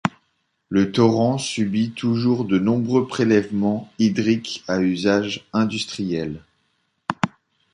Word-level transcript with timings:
Le 0.69 0.91
torrent 0.91 1.37
subit 1.37 1.91
toujours 1.91 2.45
de 2.45 2.57
nombreux 2.57 3.05
prélèvements 3.05 3.93
hydriques 3.99 4.63
à 4.67 4.81
usage 4.81 5.45
industriel. 5.53 6.41